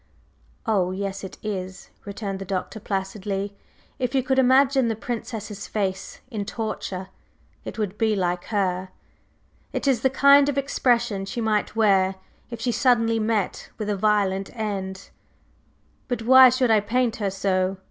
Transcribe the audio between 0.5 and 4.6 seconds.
"Oh, yes it is!" returned the Doctor placidly. "If you could